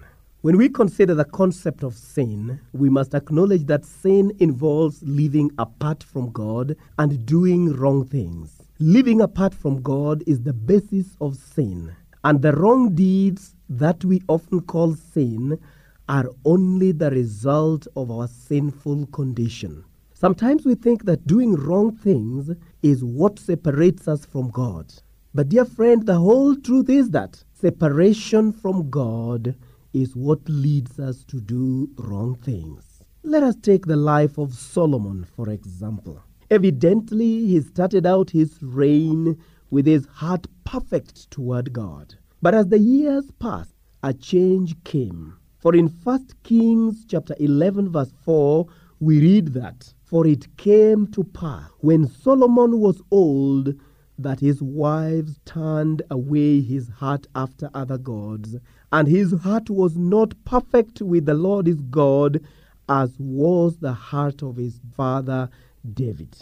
When 0.49 0.57
we 0.57 0.71
consider 0.71 1.15
the 1.15 1.27
concept 1.27 1.83
of 1.83 1.95
sin, 1.95 2.59
we 2.73 2.89
must 2.89 3.13
acknowledge 3.13 3.67
that 3.67 3.85
sin 3.85 4.33
involves 4.39 5.03
living 5.03 5.51
apart 5.59 6.03
from 6.03 6.33
God 6.33 6.75
and 6.99 7.27
doing 7.27 7.75
wrong 7.75 8.07
things. 8.07 8.63
Living 8.79 9.21
apart 9.21 9.53
from 9.53 9.83
God 9.83 10.25
is 10.27 10.41
the 10.41 10.55
basis 10.55 11.19
of 11.21 11.37
sin, 11.37 11.95
and 12.25 12.41
the 12.41 12.53
wrong 12.53 12.95
deeds 12.95 13.57
that 13.69 14.03
we 14.07 14.23
often 14.27 14.63
call 14.63 14.95
sin 14.95 15.61
are 16.09 16.31
only 16.47 16.93
the 16.93 17.11
result 17.11 17.87
of 17.95 18.11
our 18.11 18.27
sinful 18.27 19.05
condition. 19.09 19.85
Sometimes 20.15 20.65
we 20.65 20.77
think 20.77 21.05
that 21.05 21.27
doing 21.27 21.57
wrong 21.57 21.95
things 21.95 22.53
is 22.81 23.05
what 23.05 23.39
separates 23.39 24.09
us 24.09 24.25
from 24.25 24.49
God. 24.49 24.95
But, 25.35 25.51
dear 25.51 25.67
friend, 25.67 26.07
the 26.07 26.17
whole 26.19 26.57
truth 26.57 26.89
is 26.89 27.11
that 27.11 27.45
separation 27.53 28.51
from 28.51 28.89
God 28.89 29.55
is 30.01 30.15
what 30.15 30.41
leads 30.49 30.99
us 30.99 31.25
to 31.25 31.41
do 31.41 31.89
wrong 31.97 32.37
things. 32.37 33.03
Let 33.23 33.43
us 33.43 33.57
take 33.57 33.87
the 33.87 33.97
life 33.97 34.39
of 34.39 34.55
Solomon, 34.55 35.25
for 35.25 35.51
example. 35.51 36.23
Evidently, 36.51 37.47
he 37.47 37.61
started 37.61 38.07
out 38.07 38.31
his 38.31 38.63
reign 38.63 39.37
with 39.71 39.87
his 39.87 40.07
heart 40.07 40.47
perfect 40.65 41.31
toward 41.31 41.73
God. 41.73 42.15
But 42.41 42.55
as 42.55 42.69
the 42.69 42.79
years 42.79 43.31
passed, 43.39 43.75
a 44.03 44.15
change 44.15 44.83
came. 44.85 45.35
For 45.59 45.75
in 45.75 45.89
1 45.89 46.29
Kings 46.45 47.05
chapter 47.07 47.35
11 47.41 47.91
verse 47.91 48.13
4, 48.25 48.67
we 49.01 49.21
read 49.21 49.49
that, 49.55 49.93
For 50.05 50.27
it 50.27 50.57
came 50.57 51.09
to 51.09 51.25
pass 51.25 51.69
when 51.81 52.07
Solomon 52.07 52.79
was 52.79 53.03
old 53.11 53.75
that 54.19 54.41
his 54.41 54.63
wives 54.63 55.39
turned 55.45 56.03
away 56.11 56.61
his 56.61 56.89
heart 56.89 57.27
after 57.35 57.71
other 57.75 57.99
gods, 57.99 58.57
and 58.93 59.09
his 59.09 59.33
heart 59.41 59.69
was 59.71 59.97
not 59.97 60.35
perfect 60.45 61.03
with 61.03 61.27
the 61.27 61.35
Lord 61.35 61.67
his 61.67 61.81
God, 61.81 62.41
as 62.89 63.15
was 63.19 63.77
the 63.79 63.93
heart 63.93 64.43
of 64.43 64.57
his 64.57 64.81
father 64.97 65.51
David. 65.95 66.37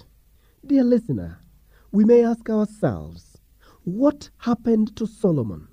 Dear 0.65 0.85
listener, 0.85 1.39
we 1.93 2.05
may 2.05 2.25
ask 2.25 2.49
ourselves, 2.49 3.39
what 3.85 4.31
happened 4.39 4.97
to 4.97 5.07
Solomon? 5.07 5.69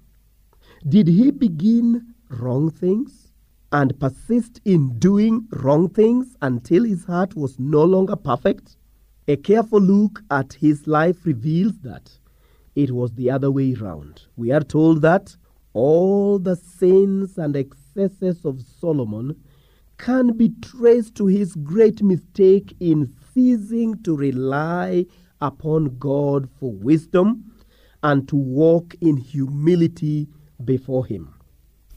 Did 0.88 1.08
he 1.08 1.32
begin 1.32 2.14
wrong 2.30 2.70
things 2.70 3.32
and 3.72 4.00
persist 4.00 4.62
in 4.66 5.00
doing 5.00 5.48
wrong 5.52 5.90
things 5.90 6.36
until 6.42 6.84
his 6.84 7.06
heart 7.06 7.36
was 7.36 7.58
no 7.60 7.84
longer 7.84 8.16
perfect? 8.16 8.78
A 9.28 9.38
careful 9.38 9.80
look 9.80 10.22
at 10.30 10.54
his 10.54 10.86
life 10.86 11.26
reveals 11.26 11.80
that 11.80 12.20
it 12.76 12.92
was 12.92 13.14
the 13.14 13.32
other 13.32 13.50
way 13.50 13.74
round. 13.74 14.24
We 14.36 14.52
are 14.52 14.62
told 14.62 15.02
that 15.04 15.38
all 15.74 16.40
the 16.40 16.56
sins 16.56 17.38
and 17.38 17.56
excesses 17.56 18.46
of 18.46 18.62
Solomon 18.62 19.36
can 19.98 20.36
be 20.38 20.54
traced 20.62 21.16
to 21.16 21.28
his 21.28 21.56
great 21.56 22.02
mistake 22.02 22.76
in 22.80 23.14
ceasing 23.34 24.02
to 24.04 24.16
rely 24.16 25.06
upon 25.42 25.98
God 25.98 26.50
for 26.60 26.72
wisdom 26.72 27.52
and 28.02 28.28
to 28.28 28.36
walk 28.36 28.96
in 29.02 29.18
humility 29.18 30.28
before 30.64 31.06
him. 31.06 31.34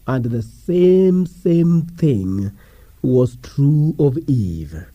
And 0.07 0.25
the 0.27 0.43
same, 0.43 1.27
same 1.27 1.83
thing 1.83 2.53
was 3.03 3.37
true 3.43 3.95
of 3.99 4.17
Eve. 4.29 4.87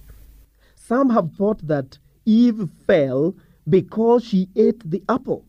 Some 0.75 1.09
have 1.09 1.33
thought 1.33 1.65
that 1.67 1.97
Eve 2.25 2.69
fell 2.87 3.35
because 3.69 4.23
she 4.23 4.49
ate 4.55 4.89
the 4.89 5.03
apple, 5.09 5.45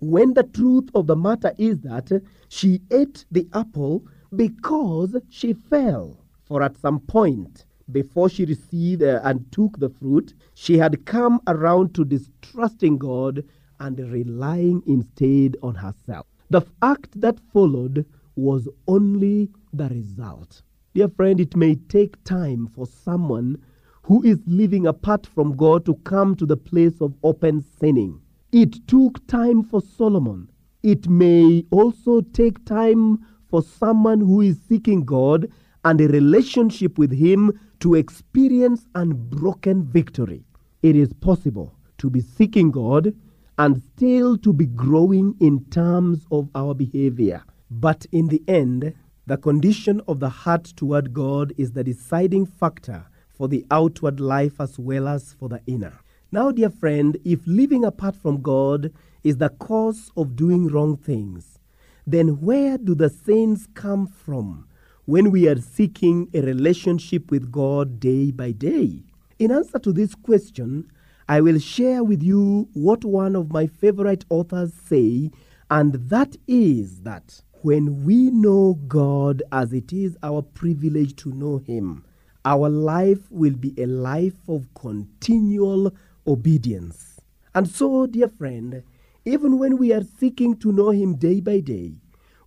when 0.00 0.34
the 0.34 0.42
truth 0.42 0.88
of 0.94 1.06
the 1.06 1.16
matter 1.16 1.52
is 1.58 1.80
that 1.80 2.10
she 2.48 2.80
ate 2.90 3.24
the 3.30 3.48
apple 3.52 4.04
because 4.34 5.16
she 5.28 5.52
fell. 5.52 6.18
For 6.44 6.62
at 6.62 6.76
some 6.76 7.00
point, 7.00 7.64
before 7.90 8.28
she 8.28 8.44
received 8.44 9.02
uh, 9.02 9.20
and 9.24 9.50
took 9.52 9.78
the 9.78 9.88
fruit, 9.88 10.34
she 10.54 10.78
had 10.78 11.04
come 11.04 11.40
around 11.46 11.94
to 11.94 12.04
distrusting 12.04 12.98
God 12.98 13.44
and 13.80 13.98
relying 13.98 14.82
instead 14.86 15.56
on 15.62 15.74
herself. 15.74 16.26
The 16.50 16.62
act 16.82 17.20
that 17.20 17.40
followed 17.52 18.06
was 18.36 18.68
only 18.86 19.50
the 19.72 19.88
result. 19.88 20.62
Dear 20.94 21.08
friend, 21.08 21.40
it 21.40 21.56
may 21.56 21.74
take 21.74 22.22
time 22.24 22.66
for 22.68 22.86
someone 22.86 23.62
who 24.02 24.22
is 24.22 24.38
living 24.46 24.86
apart 24.86 25.26
from 25.26 25.56
God 25.56 25.84
to 25.86 25.94
come 26.04 26.36
to 26.36 26.46
the 26.46 26.56
place 26.56 27.00
of 27.00 27.14
open 27.22 27.62
sinning. 27.62 28.20
It 28.54 28.86
took 28.86 29.26
time 29.26 29.64
for 29.64 29.80
Solomon. 29.80 30.48
It 30.84 31.08
may 31.08 31.64
also 31.72 32.20
take 32.20 32.64
time 32.64 33.18
for 33.50 33.64
someone 33.64 34.20
who 34.20 34.42
is 34.42 34.60
seeking 34.68 35.04
God 35.04 35.50
and 35.84 36.00
a 36.00 36.06
relationship 36.06 36.96
with 36.96 37.10
Him 37.10 37.58
to 37.80 37.96
experience 37.96 38.86
unbroken 38.94 39.82
victory. 39.82 40.44
It 40.82 40.94
is 40.94 41.12
possible 41.14 41.74
to 41.98 42.08
be 42.08 42.20
seeking 42.20 42.70
God 42.70 43.12
and 43.58 43.82
still 43.82 44.38
to 44.38 44.52
be 44.52 44.66
growing 44.66 45.34
in 45.40 45.64
terms 45.70 46.24
of 46.30 46.48
our 46.54 46.74
behavior. 46.74 47.42
But 47.72 48.06
in 48.12 48.28
the 48.28 48.44
end, 48.46 48.94
the 49.26 49.36
condition 49.36 50.00
of 50.06 50.20
the 50.20 50.28
heart 50.28 50.66
toward 50.76 51.12
God 51.12 51.52
is 51.58 51.72
the 51.72 51.82
deciding 51.82 52.46
factor 52.46 53.04
for 53.36 53.48
the 53.48 53.66
outward 53.72 54.20
life 54.20 54.60
as 54.60 54.78
well 54.78 55.08
as 55.08 55.32
for 55.32 55.48
the 55.48 55.60
inner. 55.66 56.03
Now, 56.34 56.50
dear 56.50 56.68
friend, 56.68 57.16
if 57.24 57.46
living 57.46 57.84
apart 57.84 58.16
from 58.16 58.42
God 58.42 58.92
is 59.22 59.36
the 59.36 59.50
cause 59.50 60.10
of 60.16 60.34
doing 60.34 60.66
wrong 60.66 60.96
things, 60.96 61.60
then 62.08 62.40
where 62.40 62.76
do 62.76 62.96
the 62.96 63.08
sins 63.08 63.68
come 63.74 64.08
from 64.08 64.66
when 65.04 65.30
we 65.30 65.46
are 65.46 65.60
seeking 65.60 66.28
a 66.34 66.40
relationship 66.40 67.30
with 67.30 67.52
God 67.52 68.00
day 68.00 68.32
by 68.32 68.50
day? 68.50 69.04
In 69.38 69.52
answer 69.52 69.78
to 69.78 69.92
this 69.92 70.16
question, 70.16 70.90
I 71.28 71.40
will 71.40 71.60
share 71.60 72.02
with 72.02 72.20
you 72.20 72.68
what 72.72 73.04
one 73.04 73.36
of 73.36 73.52
my 73.52 73.68
favorite 73.68 74.24
authors 74.28 74.72
say, 74.74 75.30
and 75.70 75.92
that 76.10 76.36
is 76.48 77.02
that 77.02 77.42
when 77.62 78.04
we 78.04 78.32
know 78.32 78.74
God 78.88 79.44
as 79.52 79.72
it 79.72 79.92
is 79.92 80.16
our 80.24 80.42
privilege 80.42 81.14
to 81.18 81.32
know 81.32 81.58
Him, 81.58 82.04
our 82.44 82.68
life 82.68 83.30
will 83.30 83.54
be 83.54 83.72
a 83.78 83.86
life 83.86 84.34
of 84.48 84.66
continual 84.74 85.94
obedience. 86.26 87.20
And 87.54 87.68
so, 87.68 88.06
dear 88.06 88.28
friend, 88.28 88.82
even 89.24 89.58
when 89.58 89.78
we 89.78 89.92
are 89.92 90.02
seeking 90.02 90.56
to 90.58 90.72
know 90.72 90.90
Him 90.90 91.16
day 91.16 91.40
by 91.40 91.60
day, 91.60 91.94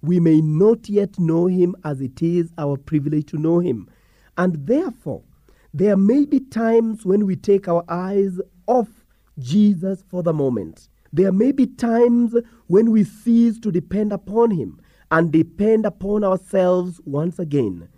we 0.01 0.19
may 0.19 0.41
not 0.41 0.89
yet 0.89 1.17
know 1.17 1.47
Him 1.47 1.75
as 1.83 2.01
it 2.01 2.21
is 2.21 2.51
our 2.57 2.77
privilege 2.77 3.27
to 3.31 3.37
know 3.37 3.59
Him. 3.59 3.89
And 4.37 4.67
therefore, 4.67 5.23
there 5.73 5.97
may 5.97 6.25
be 6.25 6.39
times 6.39 7.05
when 7.05 7.25
we 7.25 7.35
take 7.35 7.67
our 7.67 7.83
eyes 7.87 8.39
off 8.67 8.89
Jesus 9.39 10.03
for 10.07 10.23
the 10.23 10.33
moment. 10.33 10.89
There 11.11 11.31
may 11.31 11.51
be 11.51 11.65
times 11.65 12.35
when 12.67 12.91
we 12.91 13.03
cease 13.03 13.59
to 13.59 13.71
depend 13.71 14.11
upon 14.11 14.51
Him 14.51 14.79
and 15.09 15.31
depend 15.31 15.85
upon 15.85 16.23
ourselves 16.23 16.99
once 17.05 17.39
again. 17.39 17.89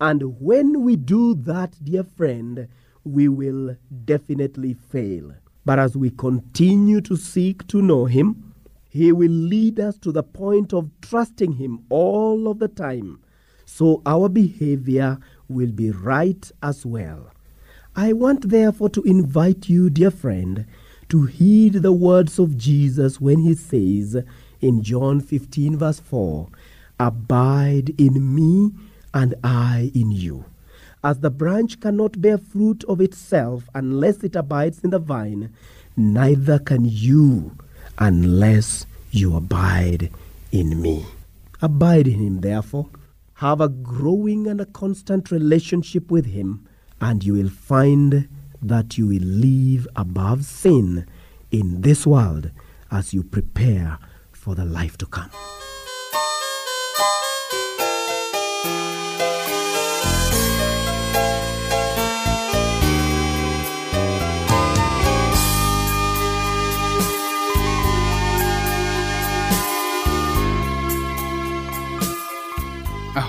And 0.00 0.40
when 0.40 0.82
we 0.82 0.96
do 0.96 1.34
that, 1.34 1.76
dear 1.82 2.04
friend, 2.04 2.68
we 3.04 3.28
will 3.28 3.76
definitely 4.04 4.74
fail. 4.74 5.32
But 5.64 5.78
as 5.78 5.96
we 5.96 6.10
continue 6.10 7.00
to 7.02 7.16
seek 7.16 7.66
to 7.68 7.82
know 7.82 8.06
Him, 8.06 8.54
He 8.88 9.12
will 9.12 9.30
lead 9.30 9.78
us 9.78 9.98
to 9.98 10.12
the 10.12 10.22
point 10.22 10.72
of 10.72 10.90
trusting 11.00 11.52
Him 11.52 11.84
all 11.88 12.48
of 12.48 12.58
the 12.58 12.68
time. 12.68 13.20
So 13.64 14.02
our 14.04 14.28
behavior 14.28 15.18
will 15.48 15.70
be 15.72 15.90
right 15.90 16.50
as 16.62 16.84
well. 16.84 17.30
I 17.94 18.12
want 18.12 18.48
therefore 18.48 18.88
to 18.90 19.02
invite 19.02 19.68
you, 19.68 19.90
dear 19.90 20.10
friend, 20.10 20.66
to 21.08 21.24
heed 21.24 21.74
the 21.74 21.92
words 21.92 22.38
of 22.38 22.56
Jesus 22.56 23.20
when 23.20 23.40
he 23.40 23.54
says 23.54 24.22
in 24.60 24.82
John 24.82 25.20
15, 25.20 25.76
verse 25.76 26.00
4 26.00 26.48
Abide 26.98 27.94
in 27.98 28.34
me, 28.34 28.72
and 29.12 29.34
I 29.42 29.90
in 29.94 30.12
you. 30.12 30.44
As 31.02 31.20
the 31.20 31.30
branch 31.30 31.80
cannot 31.80 32.20
bear 32.20 32.36
fruit 32.36 32.84
of 32.84 33.00
itself 33.00 33.64
unless 33.74 34.22
it 34.22 34.36
abides 34.36 34.80
in 34.84 34.90
the 34.90 34.98
vine, 34.98 35.50
neither 35.96 36.58
can 36.58 36.84
you 36.84 37.56
unless 37.98 38.84
you 39.10 39.34
abide 39.34 40.10
in 40.52 40.80
me. 40.82 41.06
Abide 41.62 42.06
in 42.06 42.18
him, 42.18 42.40
therefore. 42.40 42.88
Have 43.34 43.62
a 43.62 43.68
growing 43.70 44.46
and 44.46 44.60
a 44.60 44.66
constant 44.66 45.30
relationship 45.30 46.10
with 46.10 46.26
him, 46.26 46.68
and 47.00 47.24
you 47.24 47.32
will 47.32 47.48
find 47.48 48.28
that 48.60 48.98
you 48.98 49.06
will 49.06 49.22
live 49.22 49.88
above 49.96 50.44
sin 50.44 51.06
in 51.50 51.80
this 51.80 52.06
world 52.06 52.50
as 52.90 53.14
you 53.14 53.22
prepare 53.22 53.98
for 54.32 54.54
the 54.54 54.66
life 54.66 54.98
to 54.98 55.06
come. 55.06 55.30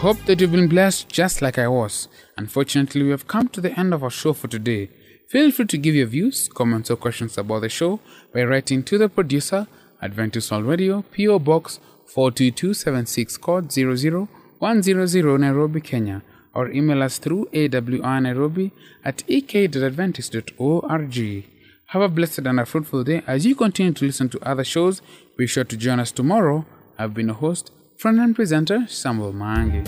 Hope 0.01 0.25
that 0.25 0.41
you've 0.41 0.51
been 0.51 0.67
blessed 0.67 1.07
just 1.09 1.43
like 1.43 1.59
I 1.59 1.67
was. 1.67 2.07
Unfortunately, 2.35 3.03
we 3.03 3.11
have 3.11 3.27
come 3.27 3.47
to 3.49 3.61
the 3.61 3.79
end 3.79 3.93
of 3.93 4.03
our 4.03 4.09
show 4.09 4.33
for 4.33 4.47
today. 4.47 4.89
Feel 5.29 5.51
free 5.51 5.67
to 5.67 5.77
give 5.77 5.93
your 5.93 6.07
views, 6.07 6.47
comments, 6.47 6.89
or 6.89 6.95
questions 6.95 7.37
about 7.37 7.59
the 7.59 7.69
show 7.69 7.99
by 8.33 8.43
writing 8.43 8.81
to 8.81 8.97
the 8.97 9.07
producer, 9.07 9.67
Adventist 10.01 10.49
World 10.49 10.65
Radio, 10.65 11.03
PO 11.15 11.37
Box 11.37 11.79
42276, 12.07 13.37
code 13.37 13.71
00100 13.71 15.39
Nairobi, 15.39 15.81
Kenya, 15.81 16.23
or 16.55 16.71
email 16.71 17.03
us 17.03 17.19
through 17.19 17.45
awrnairobi 17.53 18.71
at 19.05 19.23
ek.adventist.org. 19.29 21.45
Have 21.85 22.01
a 22.01 22.09
blessed 22.09 22.39
and 22.39 22.59
a 22.59 22.65
fruitful 22.65 23.03
day 23.03 23.21
as 23.27 23.45
you 23.45 23.53
continue 23.53 23.93
to 23.93 24.05
listen 24.05 24.29
to 24.29 24.39
other 24.41 24.63
shows. 24.63 25.03
Be 25.37 25.45
sure 25.45 25.63
to 25.63 25.77
join 25.77 25.99
us 25.99 26.11
tomorrow. 26.11 26.65
I've 26.97 27.13
been 27.13 27.29
a 27.29 27.35
host, 27.35 27.69
friend 28.01 28.19
and 28.19 28.35
presenter, 28.35 28.87
Samuel 28.87 29.31
Mangi. 29.31 29.83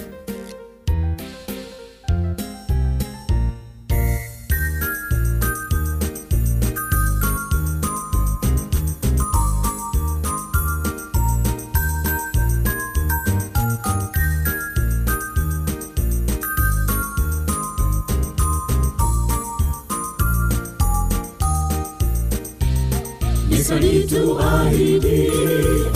Yesu 23.49 23.73
alituahidi 23.73 25.31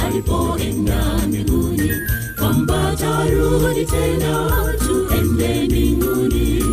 alipoenda 0.05 1.26
tena 4.07 4.73
tuende 4.87 5.63
mbinguni 5.65 6.63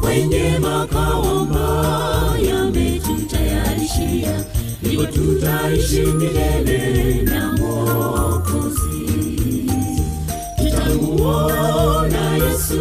kwenye 0.00 0.58
makao 0.58 1.24
ambayo 1.40 2.44
yametutayarishia, 2.48 4.44
ndipo 4.82 5.04
tutaishi 5.06 6.00
milele 6.00 7.22
na 7.22 7.52
Mwokozi. 7.52 9.06
Tutamuona 10.58 12.36
Yesu 12.36 12.80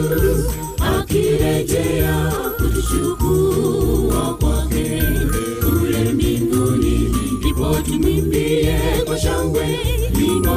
akirejea 1.00 2.32
kutuchukua 2.58 4.38
kwake 4.40 5.02
kule 5.60 6.14
mbinguni, 6.14 7.16
ndipo 7.40 7.76
tumwimbie 7.86 8.80
kwa 9.06 9.20
shangwe 9.20 9.80
nyimbo 10.22 10.56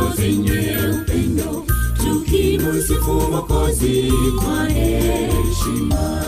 tukimusifu 2.61 3.13
Mwokozi 3.13 4.13
kwa 4.45 4.65
heshima. 4.65 6.25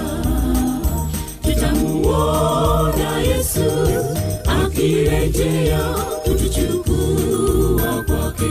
Tutamuona 1.43 3.19
Yesu 3.21 3.65
akirejea 4.65 5.89
kutuchukua 6.25 8.05
kwake 8.07 8.51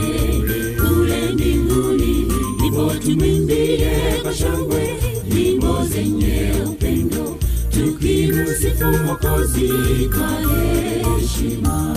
kule 0.76 1.32
mbinguni, 1.32 2.26
ndipo 2.58 2.90
tumwimbie 2.94 3.90
kwa 4.22 4.34
shangwe 4.34 4.98
nyimbo 5.34 5.84
zenye 5.86 6.52
upendo, 6.66 7.36
tukimusifu 7.70 8.84
Mwokozi 8.84 9.70
kwa 10.18 10.30
heshima. 11.18 11.96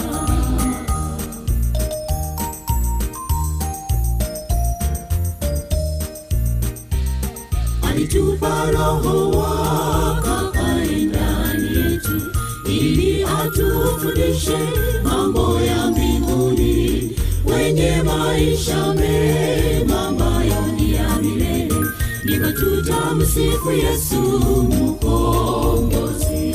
Alitupa 8.96 9.38
wako 9.38 10.52
kae 10.52 10.96
ndani 11.06 11.68
yetu 11.78 12.22
ili 12.68 13.24
atufundishe 13.24 14.58
mambo 15.04 15.60
ya 15.62 15.88
mbinguni, 15.88 17.12
wenye 17.46 18.04
maisha 18.04 18.94
mema 18.94 20.08
ambayo 20.08 20.66
ni 20.80 20.94
ya 20.96 21.16
milele. 21.22 21.76
Ndivyo 22.24 22.52
tutamsifu 22.52 23.72
yesu 23.72 24.16
mkombozi. 24.62 26.54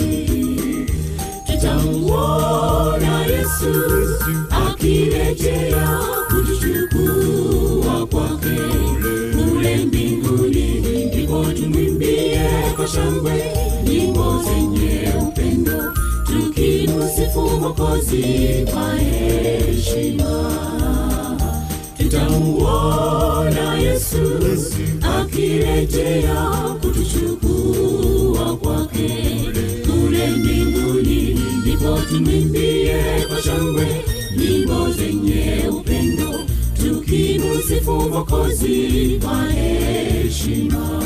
Tutamuona 1.46 3.26
yesu 3.26 3.74
akirejea 4.68 6.00
kutuchukua 6.28 8.06
kwake 8.06 8.60
mokozi 17.90 18.66
kwa 18.72 18.94
heshima 18.94 20.50
tutamuona 21.98 23.74
yesu 23.78 24.16
akirejea 25.20 26.50
kutuchukua 26.80 28.56
kwake. 28.56 29.10
Kule 29.86 30.26
mbinguni 30.30 31.40
ndipo 31.62 31.98
tumwimbie 32.08 32.96
kwa 33.28 33.42
shangwe 33.42 34.04
nyimbo 34.38 34.90
zenye 34.92 35.68
upendo 35.70 36.40
tukimusifu 36.82 37.92
mokozi 37.92 39.20
kwa 39.24 39.46
heshima 39.46 41.00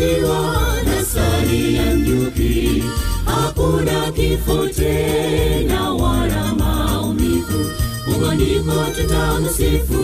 maziwa 0.00 0.56
na 0.84 1.04
sari 1.04 1.74
ya 1.74 1.94
nyuki. 1.94 2.82
Hakuna 3.24 4.12
kifo 4.12 4.68
tena 4.68 5.90
wala 5.90 6.54
maumivu. 6.54 7.70
Huko 8.06 8.34
ndiko 8.34 8.84
tutamsifu 8.96 9.94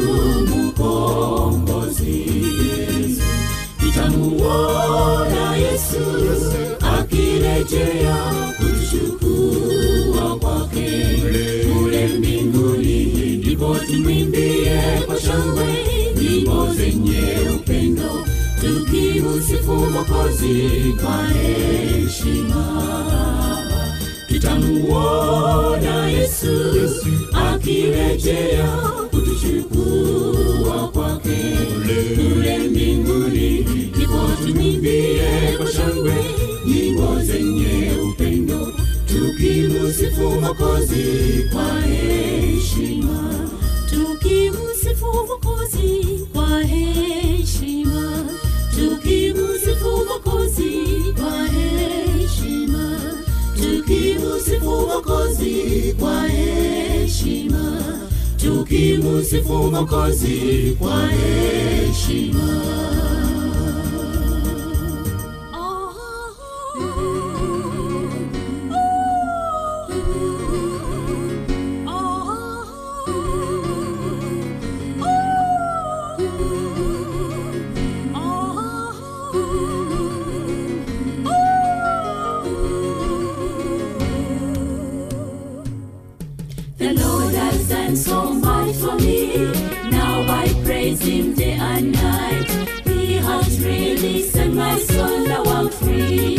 mukombozi 0.49 2.25
tutamuona 3.81 5.57
yesu 5.57 6.05
akirejea 6.99 8.17
kutuchukua 8.59 10.37
kwake. 10.39 10.91
Kule 11.73 12.07
mbinguni 12.09 13.05
ndipo 13.37 13.77
tumwimbie 13.87 14.81
kwa 15.07 15.21
shangwe 15.21 15.67
nyimbo 16.21 16.69
zenye 16.75 17.23
tukimusifu 19.13 19.73
mokozi 19.73 20.95
kwa 21.03 21.27
heshima. 21.27 22.83
Tutamuona 24.29 26.07
yesu 26.09 26.73
akirejea 27.33 28.69
kutuchukua 29.11 30.89
kwake. 30.89 31.57
Kule 32.17 32.59
mbinguni 32.59 33.61
ndipo 33.95 34.29
tumwimbie 34.47 35.57
kwa 35.57 35.67
shangwe 35.73 36.15
nyimbo 36.67 37.21
zenye 37.23 37.93
upendo. 38.11 38.73
Tukimusifu 39.07 40.31
mokozi 40.31 41.05
kwa 41.53 41.81
heshima. 41.81 43.35
Tukimusifu 43.91 45.07
mokozi 45.07 46.27
kwa 46.33 46.63
heshima 46.63 47.22
mokozi 54.95 55.95
kwa 56.01 56.29
heshima. 56.29 57.83
Tukimusifu 58.37 59.53
mokozi 59.55 60.77
kwa 60.79 61.07
heshima 61.09 62.63
Him 91.03 91.35
day 91.35 91.55
and 91.55 91.93
night. 91.93 92.49
He 92.87 93.15
has 93.17 93.61
really 93.65 94.23
set 94.23 94.53
my 94.53 94.79
soul 94.79 95.27
now 95.27 95.43
I'm 95.43 95.69
free. 95.69 96.37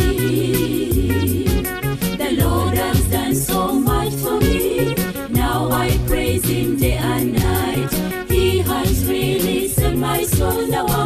The 2.16 2.30
Lord 2.42 2.74
has 2.74 3.04
done 3.10 3.34
so 3.34 3.72
much 3.72 4.14
for 4.14 4.40
me. 4.40 4.94
Now 5.28 5.70
I 5.70 5.98
praise 6.06 6.44
Him 6.46 6.78
day 6.78 6.94
and 6.96 7.34
night. 7.34 7.92
He 8.30 8.60
has 8.60 9.04
really 9.06 9.68
set 9.68 9.96
my 9.96 10.22
soul 10.24 10.66
now 10.66 10.86
I'm 10.86 11.03